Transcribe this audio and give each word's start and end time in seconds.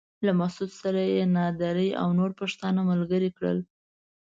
له 0.25 0.31
مسعود 0.41 0.71
سره 0.81 1.01
يې 1.13 1.23
نادري 1.37 1.89
او 2.01 2.07
نور 2.19 2.31
پښتانه 2.41 2.81
ملګري 2.91 3.29
کړل. 3.37 3.57